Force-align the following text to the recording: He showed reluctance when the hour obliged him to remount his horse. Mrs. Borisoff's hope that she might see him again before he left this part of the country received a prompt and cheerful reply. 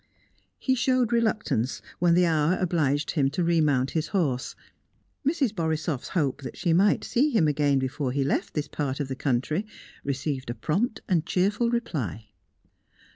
He 0.57 0.73
showed 0.73 1.11
reluctance 1.13 1.79
when 1.99 2.15
the 2.15 2.25
hour 2.25 2.57
obliged 2.59 3.11
him 3.11 3.29
to 3.29 3.43
remount 3.43 3.91
his 3.91 4.07
horse. 4.07 4.55
Mrs. 5.23 5.53
Borisoff's 5.53 6.07
hope 6.17 6.41
that 6.41 6.57
she 6.57 6.73
might 6.73 7.03
see 7.03 7.29
him 7.29 7.47
again 7.47 7.77
before 7.77 8.11
he 8.11 8.23
left 8.23 8.55
this 8.55 8.67
part 8.67 8.99
of 8.99 9.09
the 9.09 9.15
country 9.15 9.63
received 10.03 10.49
a 10.49 10.55
prompt 10.55 11.01
and 11.07 11.23
cheerful 11.27 11.69
reply. 11.69 12.29